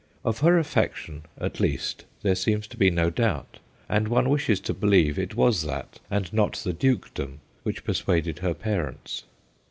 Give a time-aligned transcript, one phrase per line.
[0.25, 4.73] Of her affection, at least, there seems to be no doubt, and one wishes to
[4.73, 9.25] believe it was that, and not the dukedom, which persuaded her parents.